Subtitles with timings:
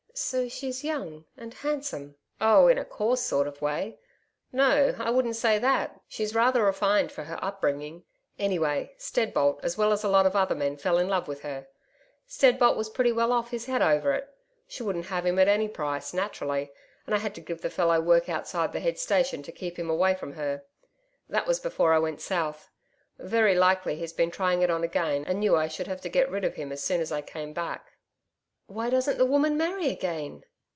[0.13, 3.97] So she's young and handsome.' 'Oh, in a coarse sort of way....
[4.51, 8.03] No, I wouldn't say that; she's rather refined for her upbringing.
[8.37, 11.69] Anyway, Steadbolt as well as a lot of other men fell in love with her
[12.27, 14.27] Steadbolt was pretty well off his head over it.
[14.67, 16.71] She wouldn't have him at any price naturally
[17.07, 19.89] and I had to give the fellow work outside the head station to keep him
[19.89, 20.65] away from her.
[21.29, 22.69] That was before I went south.
[23.17, 26.29] Very likely he's been trying it on again, and knew I should have to get
[26.29, 27.87] rid of him as soon as I came back.'
[28.67, 30.45] 'Why doesn't the woman marry again?'